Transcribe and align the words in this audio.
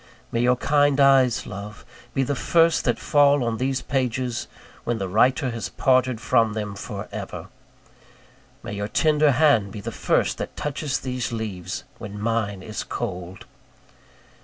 May 0.31 0.41
your 0.41 0.55
kind 0.55 0.99
eyes, 0.99 1.45
love, 1.45 1.85
be 2.15 2.23
the 2.23 2.33
first 2.33 2.85
that 2.85 2.97
fall 2.97 3.43
on 3.43 3.57
these 3.57 3.83
pages, 3.83 4.47
when 4.83 4.97
the 4.97 5.07
writer 5.07 5.51
has 5.51 5.69
parted 5.69 6.19
from 6.19 6.53
them 6.53 6.73
for 6.73 7.07
ever! 7.11 7.49
May 8.63 8.73
your 8.73 8.87
tender 8.87 9.33
hand 9.33 9.71
be 9.71 9.79
the 9.79 9.91
first 9.91 10.39
that 10.39 10.57
touches 10.57 10.97
these 11.01 11.31
leaves, 11.31 11.83
when 11.99 12.19
mine 12.19 12.63
is 12.63 12.83
cold! 12.83 13.45